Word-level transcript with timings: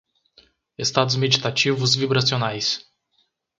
Estados 0.85 1.15
meditativos 1.15 1.95
vibracionais 1.95 2.87